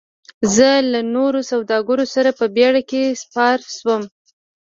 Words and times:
زه 0.55 0.69
له 0.91 0.99
نورو 1.15 1.39
سوداګرو 1.51 2.05
سره 2.15 2.29
په 2.39 2.45
بیړۍ 2.55 2.83
کې 2.89 3.01
سپار 3.21 3.57
شوم. 3.77 4.03